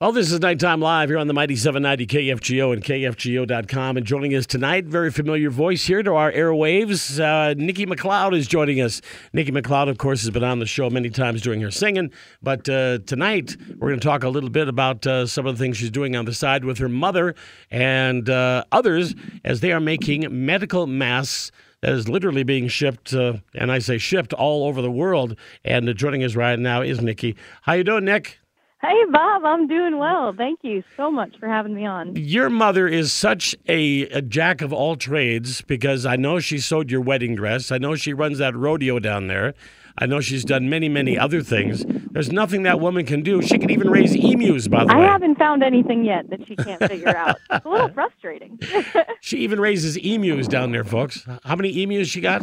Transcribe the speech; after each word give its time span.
Well, 0.00 0.10
this 0.10 0.32
is 0.32 0.40
Nighttime 0.40 0.80
Live 0.80 1.08
here 1.08 1.18
on 1.18 1.28
the 1.28 1.32
Mighty 1.34 1.54
790 1.54 2.08
KFGO 2.08 2.72
and 2.72 2.82
KFGO.com. 2.82 3.96
And 3.96 4.04
joining 4.04 4.34
us 4.34 4.44
tonight, 4.44 4.86
very 4.86 5.12
familiar 5.12 5.50
voice 5.50 5.86
here 5.86 6.02
to 6.02 6.14
our 6.14 6.32
airwaves, 6.32 7.20
uh, 7.20 7.54
Nikki 7.54 7.86
McLeod 7.86 8.36
is 8.36 8.48
joining 8.48 8.80
us. 8.80 9.00
Nikki 9.32 9.52
McLeod, 9.52 9.88
of 9.88 9.98
course, 9.98 10.22
has 10.22 10.30
been 10.30 10.42
on 10.42 10.58
the 10.58 10.66
show 10.66 10.90
many 10.90 11.10
times 11.10 11.42
doing 11.42 11.60
her 11.60 11.70
singing. 11.70 12.10
But 12.42 12.68
uh, 12.68 12.98
tonight, 13.06 13.56
we're 13.78 13.90
going 13.90 14.00
to 14.00 14.04
talk 14.04 14.24
a 14.24 14.28
little 14.28 14.50
bit 14.50 14.66
about 14.66 15.06
uh, 15.06 15.28
some 15.28 15.46
of 15.46 15.56
the 15.56 15.64
things 15.64 15.76
she's 15.76 15.92
doing 15.92 16.16
on 16.16 16.24
the 16.24 16.34
side 16.34 16.64
with 16.64 16.78
her 16.78 16.88
mother 16.88 17.36
and 17.70 18.28
uh, 18.28 18.64
others 18.72 19.14
as 19.44 19.60
they 19.60 19.70
are 19.70 19.78
making 19.78 20.26
medical 20.44 20.88
masks 20.88 21.52
that 21.82 21.92
is 21.92 22.08
literally 22.08 22.42
being 22.42 22.66
shipped, 22.66 23.14
uh, 23.14 23.34
and 23.54 23.70
I 23.70 23.78
say 23.78 23.98
shipped 23.98 24.32
all 24.32 24.66
over 24.66 24.82
the 24.82 24.90
world. 24.90 25.36
And 25.64 25.96
joining 25.96 26.24
us 26.24 26.34
right 26.34 26.58
now 26.58 26.82
is 26.82 27.00
Nikki. 27.00 27.36
How 27.62 27.74
you 27.74 27.84
doing, 27.84 28.06
Nick? 28.06 28.40
Hey, 28.84 29.02
Bob, 29.10 29.46
I'm 29.46 29.66
doing 29.66 29.96
well. 29.96 30.34
Thank 30.36 30.58
you 30.62 30.84
so 30.94 31.10
much 31.10 31.38
for 31.40 31.48
having 31.48 31.74
me 31.74 31.86
on. 31.86 32.16
Your 32.16 32.50
mother 32.50 32.86
is 32.86 33.14
such 33.14 33.56
a, 33.66 34.02
a, 34.08 34.20
jack 34.20 34.60
of 34.60 34.74
all 34.74 34.94
trades 34.94 35.62
because 35.62 36.04
I 36.04 36.16
know 36.16 36.38
she 36.38 36.58
sewed 36.58 36.90
your 36.90 37.00
wedding 37.00 37.34
dress. 37.34 37.72
I 37.72 37.78
know 37.78 37.94
she 37.94 38.12
runs 38.12 38.36
that 38.38 38.54
rodeo 38.54 38.98
down 38.98 39.28
there. 39.28 39.54
I 39.96 40.04
know 40.04 40.20
she's 40.20 40.44
done 40.44 40.68
many, 40.68 40.90
many 40.90 41.18
other 41.18 41.40
things. 41.40 41.82
There's 42.10 42.30
nothing 42.30 42.64
that 42.64 42.78
woman 42.78 43.06
can 43.06 43.22
do. 43.22 43.40
She 43.40 43.58
can 43.58 43.70
even 43.70 43.88
raise 43.88 44.14
emus, 44.14 44.68
by 44.68 44.84
the 44.84 44.92
I 44.92 44.98
way. 44.98 45.04
I 45.04 45.12
haven't 45.12 45.38
found 45.38 45.62
anything 45.62 46.04
yet 46.04 46.28
that 46.28 46.46
she 46.46 46.54
can't 46.54 46.82
figure 46.86 47.16
out. 47.16 47.38
It's 47.50 47.64
a 47.64 47.68
little 47.68 47.88
frustrating. 47.88 48.58
she 49.20 49.38
even 49.38 49.60
raises 49.60 49.96
emus 49.96 50.46
down 50.46 50.72
there, 50.72 50.84
folks. 50.84 51.26
How 51.42 51.56
many 51.56 51.82
emus 51.82 52.08
she 52.08 52.20
got? 52.20 52.42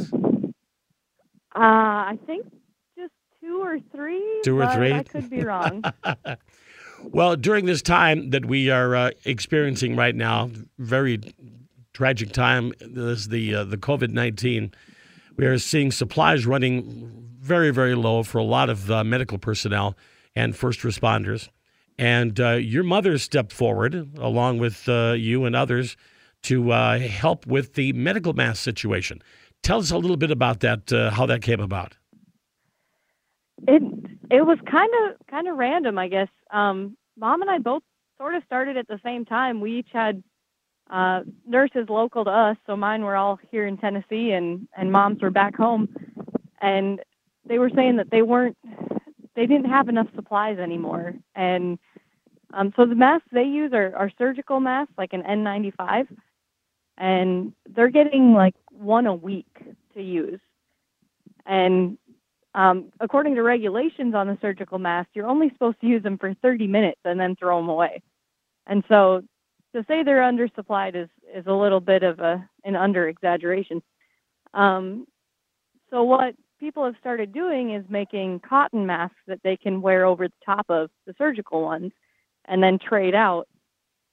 Uh, 1.54 1.60
I 1.60 2.18
think 2.26 2.48
or 3.62 3.80
three. 3.80 4.42
Two 4.44 4.60
or 4.60 4.68
three. 4.74 4.94
I 4.94 5.04
could 5.04 5.30
be 5.30 5.44
wrong. 5.44 5.84
well, 7.04 7.36
during 7.36 7.66
this 7.66 7.82
time 7.82 8.30
that 8.32 8.46
we 8.46 8.70
are 8.70 8.96
uh, 8.96 9.12
experiencing 9.26 9.96
right 9.96 10.16
now, 10.16 10.50
very 10.78 11.22
tragic 11.94 12.32
time. 12.32 12.74
This 12.80 13.28
the 13.28 13.56
uh, 13.56 13.64
the 13.64 13.78
COVID 13.78 14.10
nineteen. 14.12 14.74
We 15.38 15.46
are 15.46 15.58
seeing 15.58 15.92
supplies 15.92 16.46
running 16.46 17.30
very 17.40 17.72
very 17.72 17.96
low 17.96 18.24
for 18.24 18.38
a 18.38 18.44
lot 18.44 18.70
of 18.70 18.92
uh, 18.92 19.04
medical 19.04 19.38
personnel 19.38 19.98
and 20.36 20.56
first 20.56 20.82
responders. 20.82 21.50
And 21.98 22.40
uh, 22.40 22.54
your 22.54 22.84
mother 22.84 23.18
stepped 23.18 23.54
forward, 23.54 24.18
along 24.18 24.58
with 24.58 24.90
uh, 24.90 25.14
you 25.18 25.46
and 25.46 25.56
others, 25.56 25.98
to 26.44 26.72
uh, 26.72 27.00
help 27.00 27.46
with 27.46 27.74
the 27.74 27.94
medical 27.94 28.34
mask 28.34 28.64
situation. 28.64 29.22
Tell 29.62 29.80
us 29.80 29.92
a 29.92 29.98
little 29.98 30.18
bit 30.18 30.32
about 30.32 30.62
that, 30.62 30.90
how 31.14 31.28
that 31.28 31.44
came 31.44 31.60
about. 31.60 31.98
It 33.68 33.84
it 34.30 34.42
was 34.46 34.58
kind 34.70 34.92
of 35.04 35.28
kind 35.28 35.48
of 35.48 35.58
random, 35.58 35.98
I 35.98 36.08
guess. 36.08 36.30
Um, 36.52 36.98
Mom 37.18 37.42
and 37.42 37.52
I 37.52 37.60
both 37.60 37.84
sort 38.18 38.36
of 38.36 38.44
started 38.46 38.78
at 38.78 38.88
the 38.88 39.00
same 39.04 39.26
time. 39.26 39.60
We 39.60 39.80
each 39.80 39.90
had 39.92 40.24
uh, 40.90 41.22
nurses 41.48 41.88
local 41.90 42.26
to 42.26 42.32
us, 42.32 42.58
so 42.68 42.76
mine 42.76 43.04
were 43.04 43.16
all 43.16 43.40
here 43.50 43.66
in 43.66 43.78
Tennessee, 43.78 44.32
and 44.32 44.68
and 44.78 44.92
Mom's 44.92 45.22
were 45.22 45.32
back 45.32 45.56
home, 45.56 45.90
and 46.62 47.00
they 47.46 47.60
were 47.60 47.72
saying 47.76 47.98
that 47.98 48.12
they 48.12 48.22
weren't 48.22 48.58
they 49.36 49.46
didn't 49.46 49.70
have 49.70 49.90
enough 49.90 50.08
supplies 50.16 50.60
anymore, 50.60 51.14
and 51.36 51.80
um, 52.54 52.74
so 52.76 52.86
the 52.86 52.96
masks 52.96 53.28
they 53.32 53.44
use 53.44 53.72
are, 53.74 53.96
are 53.96 54.12
surgical 54.18 54.60
masks, 54.60 54.94
like 54.98 55.14
an 55.14 55.24
N95, 55.24 56.08
and 56.98 57.54
they're 57.74 57.90
getting 57.90 58.34
like 58.34 58.56
one 58.72 59.08
a 59.08 59.16
week 59.16 59.48
to 59.94 60.02
use, 60.02 60.42
and 61.46 61.98
um, 62.54 62.92
according 63.00 63.36
to 63.36 63.44
regulations 63.44 64.14
on 64.14 64.28
the 64.28 64.38
surgical 64.42 64.78
mask, 64.78 65.10
you're 65.14 65.28
only 65.28 65.50
supposed 65.52 65.80
to 65.82 65.88
use 65.88 66.04
them 66.04 66.18
for 66.18 66.34
30 66.42 66.68
minutes 66.68 67.00
and 67.06 67.20
then 67.20 67.36
throw 67.36 67.58
them 67.60 67.70
away. 67.70 68.02
And 68.68 68.84
so 68.90 69.22
to 69.74 69.86
say 69.88 70.04
they're 70.04 70.22
undersupplied 70.22 71.02
is, 71.02 71.10
is 71.34 71.46
a 71.48 71.54
little 71.54 71.80
bit 71.80 72.04
of 72.04 72.20
a, 72.20 72.48
an 72.66 72.76
under 72.76 73.08
exaggeration. 73.08 73.82
Um, 74.54 75.08
so 75.90 76.04
what 76.04 76.36
people 76.60 76.84
have 76.86 76.96
started 77.00 77.34
doing 77.34 77.74
is 77.74 77.86
making 77.90 78.42
cotton 78.48 78.86
masks 78.86 79.16
that 79.28 79.40
they 79.44 79.56
can 79.56 79.82
wear 79.82 80.06
over 80.06 80.28
the 80.28 80.34
top 80.46 80.66
of 80.70 80.90
the 81.08 81.14
surgical 81.18 81.62
ones 81.62 81.92
and 82.46 82.62
then 82.62 82.78
trade 82.80 83.16
out 83.16 83.48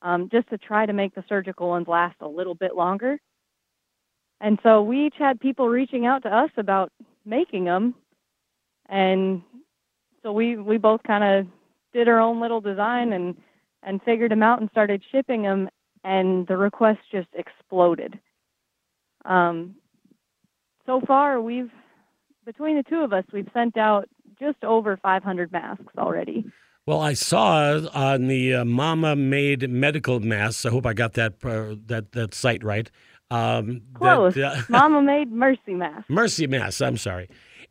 um, 0.02 0.28
just 0.30 0.48
to 0.50 0.58
try 0.58 0.86
to 0.86 0.92
make 0.92 1.14
the 1.14 1.24
surgical 1.28 1.68
ones 1.68 1.88
last 1.88 2.16
a 2.20 2.28
little 2.28 2.54
bit 2.54 2.76
longer. 2.76 3.18
And 4.40 4.60
so 4.62 4.82
we 4.82 5.06
each 5.06 5.16
had 5.18 5.40
people 5.40 5.68
reaching 5.68 6.06
out 6.06 6.22
to 6.22 6.28
us 6.28 6.50
about 6.56 6.92
making 7.24 7.64
them 7.64 7.94
and 8.88 9.42
so 10.22 10.32
we 10.32 10.56
we 10.56 10.78
both 10.78 11.02
kind 11.06 11.24
of 11.24 11.46
did 11.92 12.08
our 12.08 12.20
own 12.20 12.40
little 12.40 12.60
design 12.60 13.12
and 13.12 13.36
and 13.82 14.02
figured 14.02 14.30
them 14.30 14.42
out 14.42 14.60
and 14.60 14.70
started 14.70 15.02
shipping 15.10 15.42
them 15.42 15.68
and 16.04 16.46
the 16.46 16.56
requests 16.56 16.98
just 17.10 17.28
exploded 17.34 18.18
um, 19.24 19.74
so 20.86 21.00
far 21.06 21.40
we've 21.40 21.70
between 22.44 22.76
the 22.76 22.82
two 22.82 23.00
of 23.00 23.12
us 23.12 23.24
we've 23.32 23.48
sent 23.52 23.76
out 23.76 24.08
just 24.38 24.62
over 24.64 24.96
500 24.96 25.52
masks 25.52 25.94
already 25.96 26.44
well, 26.88 27.02
I 27.02 27.12
saw 27.12 27.86
on 27.92 28.28
the 28.28 28.54
uh, 28.54 28.64
Mama 28.64 29.14
Made 29.14 29.68
Medical 29.68 30.20
Masks. 30.20 30.64
I 30.64 30.70
hope 30.70 30.86
I 30.86 30.94
got 30.94 31.12
that 31.12 31.34
uh, 31.44 31.74
that 31.84 32.12
that 32.12 32.32
site 32.32 32.64
right. 32.64 32.90
Um, 33.30 33.82
Close. 33.92 34.34
That, 34.36 34.56
uh, 34.56 34.62
Mama 34.70 35.02
Made 35.02 35.30
Mercy 35.30 35.74
Mask. 35.74 36.08
Mercy 36.08 36.46
Mask. 36.46 36.80
I'm 36.80 36.96
sorry. 36.96 37.28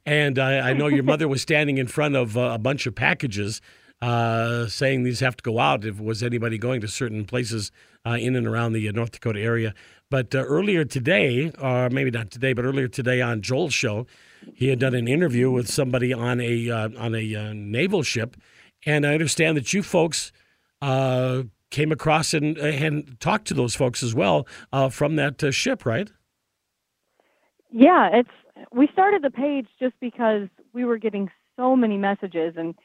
And 0.07 0.39
I, 0.39 0.69
I 0.69 0.73
know 0.73 0.87
your 0.87 1.03
mother 1.03 1.27
was 1.27 1.41
standing 1.41 1.77
in 1.77 1.85
front 1.85 2.15
of 2.15 2.37
uh, 2.37 2.51
a 2.53 2.57
bunch 2.57 2.87
of 2.87 2.95
packages 2.95 3.59
uh, 4.01 4.67
saying 4.67 5.03
these 5.03 5.19
have 5.19 5.35
to 5.35 5.43
go 5.43 5.59
out 5.59 5.83
if 5.83 5.99
was 5.99 6.23
anybody 6.23 6.57
going 6.57 6.79
to 6.79 6.87
certain 6.87 7.25
places 7.25 7.73
uh, 8.05 8.11
in 8.11 8.33
and 8.37 8.47
around 8.47 8.71
the 8.71 8.87
uh, 8.87 8.93
North 8.93 9.11
Dakota 9.11 9.41
area. 9.41 9.73
But 10.09 10.33
uh, 10.33 10.45
earlier 10.45 10.85
today, 10.85 11.51
or 11.61 11.89
maybe 11.89 12.09
not 12.09 12.31
today, 12.31 12.53
but 12.53 12.63
earlier 12.63 12.87
today 12.87 13.21
on 13.21 13.41
Joel's 13.41 13.73
show, 13.73 14.07
he 14.53 14.69
had 14.69 14.79
done 14.79 14.95
an 14.95 15.09
interview 15.09 15.51
with 15.51 15.69
somebody 15.69 16.13
on 16.13 16.39
a 16.39 16.71
uh, 16.71 16.89
on 16.97 17.13
a 17.13 17.53
naval 17.53 18.01
ship, 18.01 18.37
and 18.85 19.05
I 19.05 19.11
understand 19.11 19.57
that 19.57 19.73
you 19.73 19.83
folks 19.83 20.31
came 20.79 21.91
across 21.91 22.33
and 22.33 22.57
and 22.57 23.19
talked 23.19 23.45
to 23.49 23.53
those 23.53 23.75
folks 23.75 24.03
as 24.03 24.15
well 24.15 24.47
from 24.89 25.17
that 25.17 25.53
ship, 25.53 25.85
right? 25.85 26.09
Yeah, 27.71 28.09
it's 28.13 28.29
we 28.71 28.87
started 28.93 29.21
the 29.21 29.31
page 29.31 29.67
just 29.79 29.95
because 29.99 30.47
we 30.73 30.85
were 30.85 30.97
getting 30.97 31.29
so 31.55 31.75
many 31.75 31.97
messages 31.97 32.55
and 32.57 32.75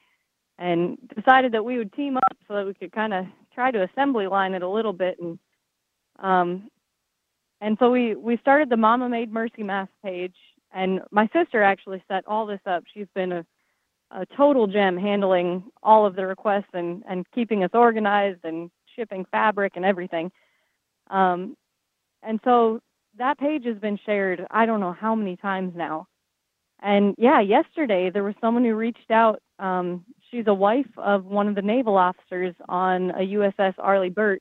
and 0.59 0.99
decided 1.15 1.53
that 1.53 1.65
we 1.65 1.79
would 1.79 1.93
team 1.93 2.17
up 2.17 2.37
so 2.47 2.55
that 2.55 2.67
we 2.67 2.75
could 2.75 2.93
kind 2.93 3.13
of 3.13 3.27
try 3.55 3.71
to 3.71 3.83
assembly 3.83 4.27
line 4.27 4.55
it 4.55 4.63
a 4.63 4.69
little 4.69 4.93
bit 4.93 5.19
and 5.21 5.39
um 6.19 6.69
and 7.61 7.77
so 7.79 7.91
we 7.91 8.15
we 8.15 8.37
started 8.39 8.69
the 8.69 8.77
Mama 8.77 9.09
Made 9.09 9.33
Mercy 9.33 9.63
Mask 9.63 9.91
page 10.05 10.37
and 10.73 11.01
my 11.11 11.29
sister 11.33 11.63
actually 11.63 12.03
set 12.09 12.25
all 12.27 12.47
this 12.47 12.61
up. 12.67 12.85
She's 12.93 13.09
been 13.15 13.33
a 13.33 13.47
a 14.15 14.27
total 14.37 14.67
gem 14.67 14.99
handling 14.99 15.65
all 15.83 16.05
of 16.05 16.17
the 16.17 16.27
requests 16.27 16.75
and 16.75 17.03
and 17.09 17.27
keeping 17.35 17.65
us 17.65 17.71
organized 17.73 18.45
and 18.45 18.71
shipping 18.95 19.25
fabric 19.31 19.73
and 19.77 19.85
everything. 19.85 20.31
Um 21.11 21.57
and 22.23 22.41
so 22.45 22.81
that 23.19 23.39
page 23.39 23.65
has 23.65 23.79
been 23.79 23.99
shared 24.05 24.47
I 24.51 24.67
don't 24.67 24.81
know 24.81 24.93
how 24.93 25.15
many 25.15 25.37
times 25.37 25.75
now. 25.77 26.07
And 26.83 27.15
yeah, 27.17 27.41
yesterday 27.41 28.11
there 28.11 28.25
was 28.25 28.35
someone 28.41 28.65
who 28.65 28.75
reached 28.75 29.11
out. 29.11 29.41
Um, 29.59 30.05
she's 30.31 30.47
a 30.49 30.55
wife 30.55 30.89
of 30.97 31.25
one 31.25 31.47
of 31.49 31.55
the 31.55 31.63
naval 31.63 31.97
officers 31.97 32.55
on 32.69 33.11
a 33.11 33.21
USS 33.21 33.75
Arleigh 33.79 34.11
Burke 34.11 34.41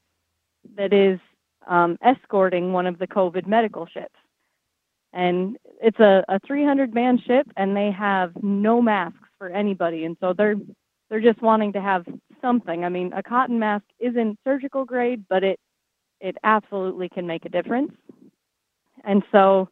that 0.75 0.93
is 0.93 1.19
um, 1.67 1.97
escorting 2.03 2.73
one 2.73 2.87
of 2.87 2.97
the 2.97 3.07
COVID 3.07 3.45
medical 3.45 3.85
ships. 3.85 4.15
And 5.13 5.57
it's 5.81 5.99
a, 5.99 6.23
a 6.29 6.39
300 6.47 6.93
man 6.95 7.19
ship, 7.27 7.45
and 7.57 7.75
they 7.75 7.91
have 7.91 8.31
no 8.41 8.81
masks 8.81 9.17
for 9.37 9.49
anybody. 9.49 10.05
And 10.05 10.17
so 10.19 10.33
they're 10.33 10.55
they're 11.09 11.19
just 11.19 11.41
wanting 11.41 11.73
to 11.73 11.81
have 11.81 12.05
something. 12.41 12.85
I 12.85 12.89
mean, 12.89 13.11
a 13.11 13.21
cotton 13.21 13.59
mask 13.59 13.83
isn't 13.99 14.39
surgical 14.45 14.85
grade, 14.85 15.25
but 15.29 15.43
it 15.43 15.59
it 16.21 16.37
absolutely 16.43 17.09
can 17.09 17.27
make 17.27 17.45
a 17.45 17.49
difference 17.49 17.91
and 19.03 19.23
so 19.31 19.69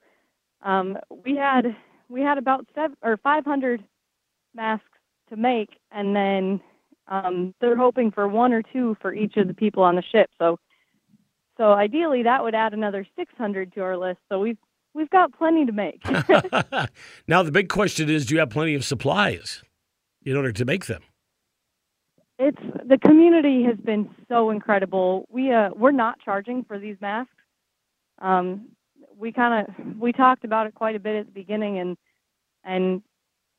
um, 0.61 0.97
we 1.23 1.35
had 1.35 1.75
we 2.09 2.21
had 2.21 2.37
about 2.37 2.67
seven 2.75 2.97
or 3.01 3.17
500 3.17 3.83
masks 4.55 4.85
to 5.29 5.35
make, 5.35 5.69
and 5.91 6.15
then 6.15 6.61
um, 7.07 7.53
they're 7.61 7.77
hoping 7.77 8.11
for 8.11 8.27
one 8.27 8.53
or 8.53 8.61
two 8.61 8.97
for 9.01 9.13
each 9.13 9.37
of 9.37 9.47
the 9.47 9.53
people 9.53 9.83
on 9.83 9.95
the 9.95 10.03
ship. 10.11 10.29
So 10.37 10.59
so 11.57 11.73
ideally 11.73 12.23
that 12.23 12.43
would 12.43 12.55
add 12.55 12.73
another 12.73 13.05
600 13.15 13.73
to 13.73 13.81
our 13.81 13.97
list. 13.97 14.19
So 14.29 14.39
we've 14.39 14.57
we've 14.93 15.09
got 15.09 15.37
plenty 15.37 15.65
to 15.65 15.71
make. 15.71 16.01
now 17.27 17.43
the 17.43 17.51
big 17.51 17.69
question 17.69 18.09
is, 18.09 18.25
do 18.25 18.35
you 18.35 18.39
have 18.39 18.49
plenty 18.49 18.75
of 18.75 18.83
supplies 18.83 19.63
in 20.23 20.35
order 20.35 20.51
to 20.51 20.65
make 20.65 20.85
them? 20.85 21.01
It's 22.37 22.61
the 22.85 22.97
community 22.97 23.63
has 23.63 23.77
been 23.77 24.09
so 24.29 24.49
incredible. 24.49 25.27
We 25.29 25.51
uh, 25.51 25.71
we're 25.75 25.91
not 25.91 26.19
charging 26.23 26.63
for 26.63 26.79
these 26.79 26.95
masks. 27.01 27.33
Um, 28.19 28.69
we 29.19 29.31
kind 29.31 29.67
of 29.67 29.99
we 29.99 30.13
talked 30.13 30.45
about 30.45 30.65
it 30.65 30.73
quite 30.73 30.95
a 30.95 30.99
bit 30.99 31.15
at 31.15 31.25
the 31.25 31.31
beginning, 31.31 31.79
and 31.79 31.97
and 32.63 33.01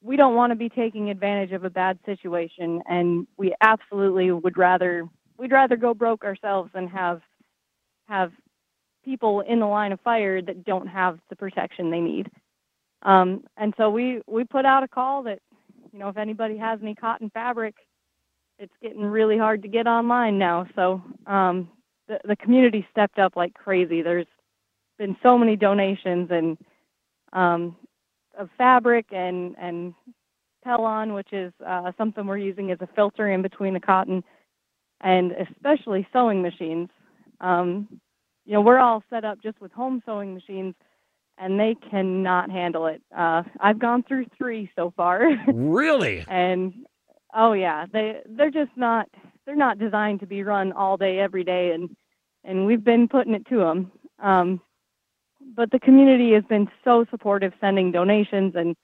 we 0.03 0.17
don't 0.17 0.35
want 0.35 0.51
to 0.51 0.57
be 0.57 0.69
taking 0.69 1.11
advantage 1.11 1.53
of 1.53 1.65
a 1.65 1.71
bad 1.71 1.99
situation, 2.07 2.83
and 2.89 3.27
we 3.37 3.55
absolutely 3.61 4.31
would 4.33 4.57
rather 4.57 5.07
we'd 5.37 5.53
rather 5.53 5.77
go 5.77 5.95
broke 5.95 6.25
ourselves 6.25 6.71
than 6.73 6.89
have 6.89 7.21
have 8.09 8.33
people 9.05 9.41
in 9.41 9.61
the 9.61 9.67
line 9.67 9.93
of 9.93 10.01
fire 10.01 10.43
that 10.43 10.65
don't 10.65 10.87
have 10.87 11.19
the 11.29 11.37
protection 11.37 11.91
they 11.91 12.01
need. 12.01 12.31
Um, 13.03 13.45
and 13.57 13.75
so 13.77 13.91
we 13.91 14.23
we 14.27 14.45
put 14.45 14.65
out 14.65 14.83
a 14.83 14.89
call 14.89 15.23
that 15.25 15.41
you 15.93 15.99
know 15.99 16.09
if 16.09 16.17
anybody 16.17 16.57
has 16.57 16.81
any 16.83 16.95
cotton 16.95 17.31
fabric, 17.31 17.75
it's 18.59 18.73
getting 18.83 19.03
really 19.03 19.37
hard 19.37 19.63
to 19.63 19.69
get 19.69 19.87
online 19.87 20.39
now. 20.39 20.67
So 20.75 21.03
um, 21.27 21.69
the 22.09 22.19
the 22.25 22.37
community 22.37 22.87
stepped 22.91 23.19
up 23.19 23.37
like 23.37 23.53
crazy. 23.53 24.01
There's 24.01 24.27
been 25.01 25.17
so 25.23 25.39
many 25.39 25.57
donations 25.57 26.29
and 26.31 26.59
um, 27.33 27.75
of 28.39 28.51
fabric 28.57 29.07
and 29.11 29.57
and 29.59 29.95
Pellon, 30.63 31.15
which 31.15 31.33
is 31.33 31.53
uh, 31.67 31.91
something 31.97 32.27
we're 32.27 32.37
using 32.37 32.71
as 32.71 32.79
a 32.83 32.89
filter 32.95 33.33
in 33.33 33.41
between 33.41 33.73
the 33.73 33.81
cotton, 33.81 34.23
and 35.01 35.33
especially 35.33 36.07
sewing 36.13 36.43
machines. 36.43 36.91
Um, 37.41 37.89
you 38.45 38.53
know, 38.53 38.61
we're 38.61 38.79
all 38.79 39.03
set 39.09 39.25
up 39.25 39.43
just 39.43 39.59
with 39.59 39.73
home 39.73 40.03
sewing 40.05 40.35
machines, 40.35 40.75
and 41.39 41.59
they 41.59 41.75
cannot 41.91 42.51
handle 42.51 42.87
it. 42.87 43.01
Uh, 43.17 43.43
I've 43.59 43.79
gone 43.79 44.03
through 44.03 44.27
three 44.37 44.71
so 44.77 44.93
far. 44.95 45.27
really? 45.49 46.27
and 46.29 46.75
oh 47.35 47.55
yeah, 47.55 47.87
they 47.91 48.21
they're 48.27 48.51
just 48.51 48.77
not 48.77 49.09
they're 49.47 49.57
not 49.57 49.79
designed 49.79 50.21
to 50.21 50.27
be 50.27 50.43
run 50.43 50.73
all 50.73 50.99
day 50.99 51.21
every 51.21 51.43
day, 51.43 51.73
and 51.73 51.89
and 52.45 52.67
we've 52.67 52.85
been 52.85 53.09
putting 53.09 53.33
it 53.33 53.47
to 53.47 53.57
them. 53.57 53.93
Um, 54.19 54.61
but 55.55 55.71
the 55.71 55.79
community 55.79 56.33
has 56.35 56.45
been 56.45 56.69
so 56.85 57.05
supportive, 57.11 57.53
sending 57.61 57.93
donations 57.93 58.55
and 58.55 58.77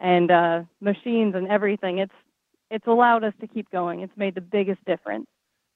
and 0.00 0.30
uh, 0.30 0.62
machines 0.80 1.34
and 1.34 1.48
everything. 1.48 1.98
It's 1.98 2.12
it's 2.70 2.86
allowed 2.86 3.24
us 3.24 3.34
to 3.40 3.46
keep 3.46 3.70
going. 3.70 4.00
It's 4.00 4.16
made 4.16 4.34
the 4.34 4.40
biggest 4.40 4.84
difference. 4.84 5.26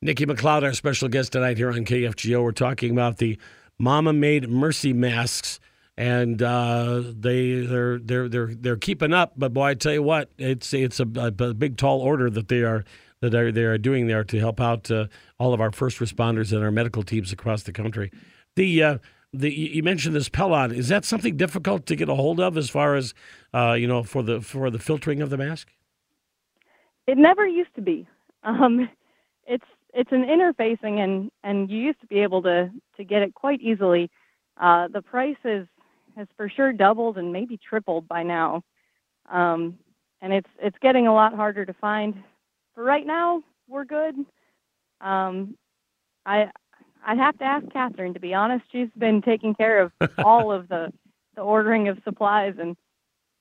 Nikki 0.00 0.26
McLeod, 0.26 0.62
our 0.62 0.72
special 0.72 1.08
guest 1.08 1.32
tonight 1.32 1.56
here 1.56 1.70
on 1.70 1.84
KFGO. 1.84 2.42
We're 2.42 2.52
talking 2.52 2.92
about 2.92 3.18
the 3.18 3.38
Mama 3.78 4.12
Made 4.12 4.48
Mercy 4.48 4.92
masks, 4.92 5.60
and 5.96 6.42
uh, 6.42 7.02
they 7.04 7.60
they're 7.60 7.98
they're 7.98 8.28
they're 8.28 8.54
they're 8.54 8.76
keeping 8.76 9.12
up. 9.12 9.32
But 9.36 9.52
boy, 9.52 9.66
I 9.66 9.74
tell 9.74 9.92
you 9.92 10.02
what, 10.02 10.30
it's 10.38 10.72
it's 10.72 11.00
a, 11.00 11.06
a 11.16 11.30
big 11.30 11.76
tall 11.76 12.00
order 12.00 12.30
that 12.30 12.48
they 12.48 12.62
are 12.62 12.84
that 13.20 13.34
are, 13.34 13.50
they 13.50 13.64
are 13.64 13.78
doing 13.78 14.06
there 14.06 14.24
to 14.24 14.38
help 14.38 14.60
out 14.60 14.90
uh, 14.90 15.06
all 15.38 15.52
of 15.52 15.60
our 15.60 15.72
first 15.72 15.98
responders 15.98 16.52
and 16.52 16.62
our 16.62 16.70
medical 16.70 17.02
teams 17.02 17.32
across 17.32 17.64
the 17.64 17.72
country. 17.72 18.12
The 18.54 18.82
uh, 18.82 18.98
the 19.32 19.52
you 19.52 19.82
mentioned 19.82 20.14
this 20.14 20.28
Pellon. 20.28 20.72
Is 20.72 20.88
that 20.88 21.04
something 21.04 21.36
difficult 21.36 21.86
to 21.86 21.96
get 21.96 22.08
a 22.08 22.14
hold 22.14 22.40
of 22.40 22.56
as 22.56 22.70
far 22.70 22.94
as 22.94 23.14
uh, 23.52 23.72
you 23.72 23.86
know 23.86 24.02
for 24.02 24.22
the 24.22 24.40
for 24.40 24.70
the 24.70 24.78
filtering 24.78 25.20
of 25.20 25.30
the 25.30 25.36
mask? 25.36 25.68
It 27.06 27.18
never 27.18 27.46
used 27.46 27.74
to 27.76 27.82
be. 27.82 28.06
Um, 28.42 28.88
it's 29.46 29.64
it's 29.94 30.12
an 30.12 30.24
interfacing, 30.24 30.98
and 30.98 31.30
and 31.42 31.70
you 31.70 31.78
used 31.78 32.00
to 32.00 32.06
be 32.06 32.20
able 32.20 32.42
to 32.42 32.70
to 32.96 33.04
get 33.04 33.22
it 33.22 33.34
quite 33.34 33.60
easily. 33.60 34.10
Uh, 34.56 34.88
the 34.88 35.02
price 35.02 35.36
is 35.44 35.66
has 36.16 36.28
for 36.36 36.48
sure 36.48 36.72
doubled 36.72 37.18
and 37.18 37.32
maybe 37.32 37.58
tripled 37.58 38.08
by 38.08 38.22
now, 38.22 38.62
um, 39.30 39.78
and 40.20 40.32
it's 40.32 40.48
it's 40.60 40.76
getting 40.80 41.06
a 41.06 41.14
lot 41.14 41.34
harder 41.34 41.64
to 41.64 41.74
find. 41.74 42.22
For 42.74 42.84
right 42.84 43.06
now, 43.06 43.42
we're 43.68 43.84
good. 43.84 44.14
Um, 45.00 45.56
I 46.24 46.50
I'd 47.06 47.18
have 47.18 47.38
to 47.38 47.44
ask 47.44 47.70
Catherine 47.72 48.14
to 48.14 48.20
be 48.20 48.34
honest. 48.34 48.64
She's 48.70 48.88
been 48.96 49.22
taking 49.22 49.54
care 49.54 49.80
of 49.80 49.92
all 50.18 50.52
of 50.52 50.68
the 50.68 50.92
the 51.34 51.42
ordering 51.42 51.88
of 51.88 51.98
supplies 52.04 52.54
and 52.58 52.76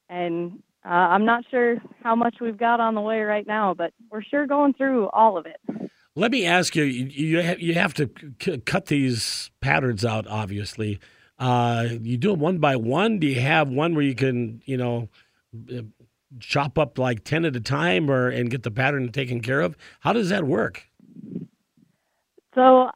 and 0.10 0.64
uh, 0.86 0.90
I'm 0.90 1.26
not 1.26 1.44
sure 1.52 1.78
how 2.02 2.16
much 2.16 2.38
we've 2.40 2.58
got 2.58 2.80
on 2.80 2.96
the 2.96 3.02
way 3.02 3.20
right 3.22 3.46
now, 3.46 3.74
but 3.74 3.92
we're 4.10 4.22
sure 4.22 4.48
going 4.48 4.74
through 4.74 5.10
all 5.10 5.38
of 5.38 5.46
it. 5.46 5.92
Let 6.16 6.32
me 6.32 6.46
ask 6.46 6.76
you: 6.76 6.84
you 6.84 7.42
have, 7.42 7.60
you 7.60 7.74
have 7.74 7.94
to 7.96 8.10
c- 8.42 8.60
cut 8.60 8.86
these 8.86 9.52
patterns 9.60 10.06
out, 10.06 10.26
obviously. 10.28 11.00
Uh, 11.38 11.88
you 12.02 12.18
do 12.18 12.32
them 12.32 12.40
one 12.40 12.58
by 12.60 12.76
one. 12.76 13.20
Do 13.20 13.28
you 13.28 13.40
have 13.42 13.70
one 13.70 13.94
where 13.94 14.04
you 14.04 14.16
can, 14.16 14.62
you 14.66 14.78
know, 14.78 15.10
uh, 15.72 15.82
chop 16.40 16.80
up 16.80 16.98
like 16.98 17.24
ten 17.24 17.44
at 17.44 17.56
a 17.56 17.60
time, 17.60 18.10
or 18.10 18.30
and 18.30 18.50
get 18.50 18.64
the 18.64 18.72
pattern 18.72 19.12
taken 19.12 19.42
care 19.42 19.62
of? 19.62 19.76
How 20.00 20.14
does 20.14 20.30
that 20.30 20.46
work? 20.46 20.88
So 22.56 22.90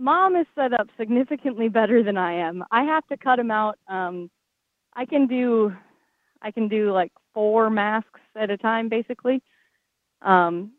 mom 0.00 0.34
is 0.34 0.46
set 0.54 0.72
up 0.72 0.88
significantly 0.98 1.68
better 1.68 2.02
than 2.02 2.16
I 2.16 2.32
am. 2.32 2.64
I 2.70 2.84
have 2.84 3.06
to 3.08 3.16
cut 3.16 3.36
them 3.36 3.50
out. 3.50 3.78
Um, 3.86 4.30
I 4.96 5.04
can 5.04 5.26
do, 5.26 5.72
I 6.42 6.50
can 6.50 6.68
do 6.68 6.92
like 6.92 7.12
four 7.34 7.70
masks 7.70 8.20
at 8.34 8.50
a 8.50 8.56
time, 8.56 8.88
basically. 8.88 9.42
Um, 10.22 10.72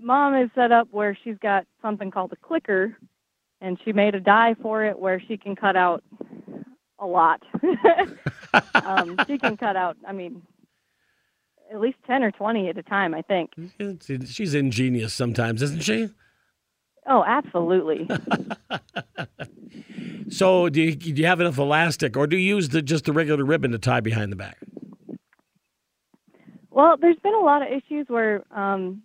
mom 0.00 0.34
is 0.34 0.48
set 0.54 0.72
up 0.72 0.88
where 0.92 1.18
she's 1.24 1.36
got 1.42 1.66
something 1.82 2.10
called 2.10 2.32
a 2.32 2.36
clicker, 2.36 2.96
and 3.60 3.78
she 3.84 3.92
made 3.92 4.14
a 4.14 4.20
die 4.20 4.54
for 4.62 4.84
it 4.84 4.98
where 4.98 5.20
she 5.20 5.36
can 5.36 5.56
cut 5.56 5.76
out 5.76 6.04
a 6.98 7.06
lot. 7.06 7.42
um, 8.74 9.16
she 9.26 9.38
can 9.38 9.56
cut 9.56 9.76
out, 9.76 9.96
I 10.06 10.12
mean, 10.12 10.42
at 11.72 11.80
least 11.80 11.98
10 12.06 12.22
or 12.22 12.30
20 12.30 12.68
at 12.68 12.78
a 12.78 12.82
time, 12.82 13.12
I 13.12 13.22
think. 13.22 13.50
She's 14.28 14.54
ingenious 14.54 15.12
sometimes, 15.12 15.62
isn't 15.62 15.82
she? 15.82 16.10
Oh, 17.08 17.24
absolutely. 17.24 18.08
so, 20.28 20.68
do 20.68 20.82
you, 20.82 20.94
do 20.94 21.12
you 21.12 21.26
have 21.26 21.40
enough 21.40 21.58
elastic, 21.58 22.16
or 22.16 22.26
do 22.26 22.36
you 22.36 22.56
use 22.56 22.70
the, 22.70 22.82
just 22.82 23.04
the 23.04 23.12
regular 23.12 23.44
ribbon 23.44 23.70
to 23.72 23.78
tie 23.78 24.00
behind 24.00 24.32
the 24.32 24.36
back? 24.36 24.58
Well, 26.70 26.96
there's 27.00 27.16
been 27.22 27.34
a 27.34 27.40
lot 27.40 27.62
of 27.62 27.68
issues 27.68 28.06
where 28.08 28.42
um, 28.54 29.02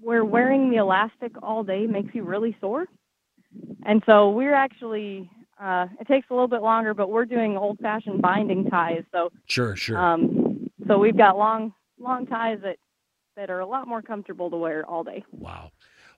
where 0.00 0.22
wearing 0.24 0.70
the 0.70 0.76
elastic 0.76 1.32
all 1.42 1.64
day 1.64 1.86
makes 1.86 2.14
you 2.14 2.24
really 2.24 2.54
sore, 2.60 2.84
and 3.86 4.02
so 4.04 4.30
we're 4.30 4.54
actually 4.54 5.30
uh, 5.58 5.86
it 5.98 6.06
takes 6.06 6.26
a 6.30 6.34
little 6.34 6.48
bit 6.48 6.60
longer, 6.60 6.92
but 6.92 7.08
we're 7.08 7.24
doing 7.24 7.56
old-fashioned 7.56 8.20
binding 8.20 8.68
ties. 8.68 9.02
So 9.12 9.30
sure, 9.46 9.76
sure. 9.76 9.98
Um, 9.98 10.68
so 10.86 10.98
we've 10.98 11.16
got 11.16 11.38
long 11.38 11.72
long 11.98 12.26
ties 12.26 12.58
that 12.62 12.76
that 13.36 13.48
are 13.48 13.60
a 13.60 13.66
lot 13.66 13.88
more 13.88 14.02
comfortable 14.02 14.50
to 14.50 14.56
wear 14.56 14.84
all 14.84 15.04
day. 15.04 15.24
Wow. 15.32 15.70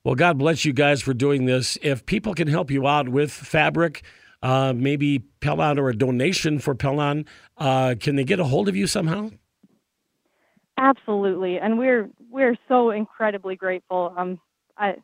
Well, 0.07 0.15
God 0.15 0.39
bless 0.39 0.65
you 0.65 0.73
guys 0.73 1.03
for 1.03 1.15
doing 1.15 1.47
this. 1.47 1.77
If 1.83 2.07
people 2.07 2.33
can 2.33 2.47
help 2.47 2.71
you 2.71 2.87
out 2.87 3.09
with 3.09 3.33
fabric, 3.33 4.05
uh, 4.41 4.73
maybe 4.73 5.25
Pellon 5.41 5.81
or 5.81 5.89
a 5.89 5.97
donation 5.97 6.61
for 6.61 6.77
Pellon, 6.77 7.25
uh, 7.59 7.97
can 7.99 8.15
they 8.15 8.23
get 8.23 8.39
a 8.39 8.45
hold 8.45 8.69
of 8.69 8.77
you 8.77 8.87
somehow? 8.87 9.31
Absolutely, 10.79 11.59
and 11.59 11.77
we're 11.77 12.09
we're 12.31 12.57
so 12.69 12.91
incredibly 12.91 13.57
grateful. 13.57 14.15
Um, 14.17 14.39
I 14.79 14.95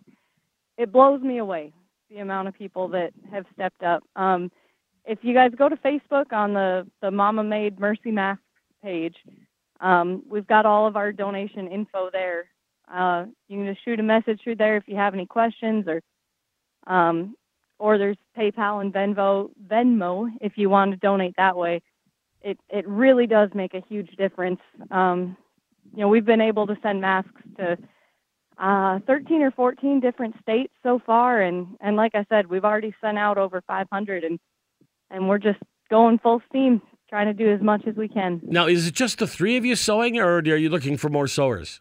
it 0.79 0.93
blows 0.93 1.21
me 1.21 1.39
away 1.39 1.73
the 2.09 2.19
amount 2.19 2.47
of 2.47 2.55
people 2.55 2.87
that 2.91 3.13
have 3.29 3.45
stepped 3.55 3.83
up. 3.83 4.05
Um, 4.15 4.53
if 5.05 5.19
you 5.23 5.35
guys 5.35 5.51
go 5.59 5.69
to 5.69 5.77
Facebook 5.79 6.33
on 6.33 6.55
the 6.55 6.87
the 7.01 7.11
Mama 7.11 7.43
Made 7.43 7.81
Mercy 7.81 8.13
Mask 8.13 8.41
page, 8.85 9.17
um, 9.81 10.23
we've 10.31 10.47
got 10.47 10.65
all 10.65 10.87
of 10.87 10.95
our 10.95 11.11
donation 11.11 11.67
info 11.67 12.09
there. 12.13 12.45
Uh, 12.93 13.27
you 13.49 13.59
can 13.59 13.67
just 13.67 13.85
shoot 13.85 13.99
a 13.99 14.03
message 14.03 14.41
through 14.43 14.57
there 14.57 14.77
if 14.77 14.85
you 14.87 14.97
have 14.97 15.15
any 15.15 15.27
questions, 15.27 15.87
or 15.89 16.03
um, 16.93 17.35
or 17.79 17.97
there's 17.97 18.19
PayPal 18.37 18.81
and 18.81 18.93
Venmo 18.93 19.51
Venmo 19.67 20.31
if 20.41 20.53
you 20.57 20.69
want 20.69 20.91
to 20.91 20.97
donate 20.99 21.35
that 21.37 21.57
way. 21.57 21.81
It 22.43 22.59
it 22.69 22.87
really 22.87 23.27
does 23.27 23.51
make 23.55 23.75
a 23.75 23.83
huge 23.89 24.11
difference. 24.17 24.61
Um, 24.91 25.37
you 25.95 26.01
know, 26.01 26.09
we've 26.09 26.25
been 26.25 26.41
able 26.41 26.67
to 26.67 26.77
send 26.83 27.01
masks 27.01 27.41
to 27.57 27.79
uh, 28.59 28.99
13 29.07 29.43
or 29.43 29.51
14 29.51 30.01
different 30.01 30.35
states 30.43 30.73
so 30.83 31.01
far, 31.05 31.41
and 31.41 31.77
and 31.81 31.97
like 31.97 32.15
I 32.15 32.27
said, 32.29 32.49
we've 32.49 32.65
already 32.65 32.95
sent 33.01 33.17
out 33.17 33.39
over 33.39 33.63
500, 33.67 34.25
and 34.25 34.39
and 35.11 35.29
we're 35.29 35.39
just 35.39 35.61
going 35.89 36.19
full 36.19 36.43
steam 36.49 36.83
trying 37.09 37.27
to 37.27 37.35
do 37.35 37.53
as 37.53 37.61
much 37.61 37.87
as 37.87 37.95
we 37.95 38.09
can. 38.09 38.41
Now, 38.43 38.67
is 38.67 38.87
it 38.87 38.95
just 38.95 39.19
the 39.19 39.27
three 39.27 39.57
of 39.57 39.65
you 39.65 39.77
sewing, 39.77 40.19
or 40.19 40.39
are 40.39 40.57
you 40.57 40.71
looking 40.71 40.97
for 40.97 41.09
more 41.09 41.27
sewers? 41.27 41.81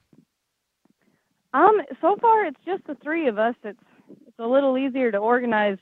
Um, 1.53 1.81
so 1.99 2.15
far 2.21 2.45
it's 2.45 2.59
just 2.65 2.85
the 2.87 2.95
three 2.95 3.27
of 3.27 3.37
us. 3.37 3.55
It's 3.63 3.79
it's 4.27 4.39
a 4.39 4.47
little 4.47 4.77
easier 4.77 5.11
to 5.11 5.17
organize 5.17 5.77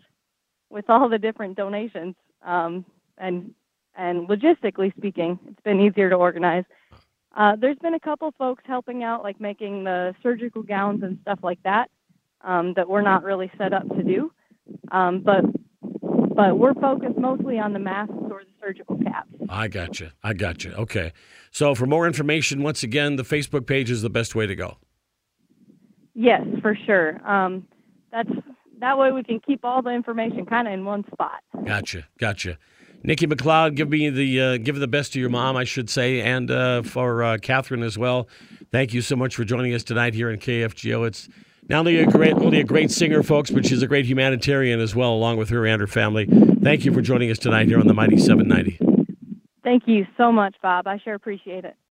with 0.69 0.89
all 0.89 1.09
the 1.09 1.17
different 1.17 1.57
donations. 1.57 2.15
Um, 2.43 2.85
and 3.17 3.53
and 3.95 4.27
logistically 4.27 4.95
speaking, 4.97 5.39
it's 5.47 5.61
been 5.61 5.79
easier 5.79 6.09
to 6.09 6.15
organize. 6.15 6.63
Uh, 7.35 7.55
there's 7.55 7.77
been 7.77 7.93
a 7.93 7.99
couple 7.99 8.33
folks 8.37 8.63
helping 8.65 9.03
out, 9.03 9.23
like 9.23 9.39
making 9.39 9.83
the 9.83 10.15
surgical 10.23 10.63
gowns 10.63 11.03
and 11.03 11.19
stuff 11.21 11.39
like 11.43 11.61
that, 11.63 11.89
um, 12.41 12.73
that 12.75 12.89
we're 12.89 13.01
not 13.01 13.23
really 13.23 13.51
set 13.57 13.73
up 13.73 13.87
to 13.89 14.03
do. 14.03 14.31
Um, 14.91 15.21
but 15.21 15.43
but 16.35 16.57
we're 16.57 16.73
focused 16.75 17.17
mostly 17.17 17.59
on 17.59 17.73
the 17.73 17.79
masks 17.79 18.13
or 18.31 18.43
the 18.43 18.51
surgical 18.61 18.97
caps. 18.97 19.29
I 19.49 19.67
got 19.67 19.99
you. 19.99 20.09
I 20.23 20.33
got 20.33 20.63
you. 20.63 20.71
Okay. 20.71 21.11
So 21.51 21.75
for 21.75 21.85
more 21.85 22.07
information, 22.07 22.63
once 22.63 22.81
again, 22.81 23.17
the 23.17 23.23
Facebook 23.23 23.67
page 23.67 23.91
is 23.91 24.01
the 24.01 24.09
best 24.09 24.35
way 24.35 24.47
to 24.47 24.55
go. 24.55 24.77
Yes, 26.19 26.41
for 26.61 26.77
sure. 26.85 27.25
Um, 27.25 27.65
that's 28.11 28.29
that 28.81 28.97
way 28.97 29.13
we 29.13 29.23
can 29.23 29.39
keep 29.39 29.63
all 29.63 29.81
the 29.81 29.91
information 29.91 30.45
kind 30.45 30.67
of 30.67 30.73
in 30.73 30.83
one 30.83 31.05
spot. 31.13 31.39
Gotcha, 31.65 32.07
gotcha. 32.19 32.57
Nikki 33.03 33.25
McLeod, 33.25 33.75
give 33.75 33.89
me 33.89 34.09
the 34.09 34.41
uh, 34.41 34.57
give 34.57 34.75
the 34.75 34.87
best 34.87 35.13
to 35.13 35.19
your 35.21 35.29
mom, 35.29 35.55
I 35.55 35.63
should 35.63 35.89
say, 35.89 36.19
and 36.19 36.51
uh, 36.51 36.81
for 36.81 37.23
uh, 37.23 37.37
Catherine 37.37 37.83
as 37.83 37.97
well. 37.97 38.27
Thank 38.69 38.93
you 38.93 39.01
so 39.01 39.15
much 39.15 39.33
for 39.33 39.45
joining 39.45 39.73
us 39.73 39.81
tonight 39.81 40.13
here 40.13 40.29
in 40.29 40.39
KFGO. 40.39 41.07
It's 41.07 41.29
not 41.69 41.79
only 41.79 41.99
a 41.99 42.05
great 42.05 42.33
only 42.33 42.59
a 42.59 42.65
great 42.65 42.91
singer, 42.91 43.23
folks, 43.23 43.49
but 43.49 43.65
she's 43.65 43.81
a 43.81 43.87
great 43.87 44.05
humanitarian 44.05 44.81
as 44.81 44.93
well, 44.93 45.13
along 45.13 45.37
with 45.37 45.47
her 45.51 45.65
and 45.65 45.79
her 45.79 45.87
family. 45.87 46.25
Thank 46.61 46.83
you 46.83 46.91
for 46.91 47.01
joining 47.01 47.31
us 47.31 47.39
tonight 47.39 47.69
here 47.69 47.79
on 47.79 47.87
the 47.87 47.93
Mighty 47.93 48.17
790. 48.17 48.77
Thank 49.63 49.83
you 49.87 50.05
so 50.17 50.33
much, 50.33 50.55
Bob. 50.61 50.85
I 50.85 50.99
sure 50.99 51.13
appreciate 51.13 51.63
it. 51.63 51.77